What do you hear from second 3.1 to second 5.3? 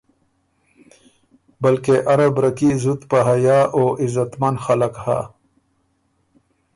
حیا او عزتمن خلق هۀ